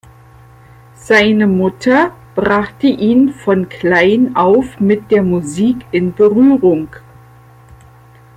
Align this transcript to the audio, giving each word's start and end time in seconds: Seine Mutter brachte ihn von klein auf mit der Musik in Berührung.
Seine 0.95 1.45
Mutter 1.45 2.11
brachte 2.33 2.87
ihn 2.87 3.33
von 3.33 3.69
klein 3.69 4.35
auf 4.35 4.79
mit 4.79 5.11
der 5.11 5.21
Musik 5.21 5.85
in 5.91 6.11
Berührung. 6.15 6.87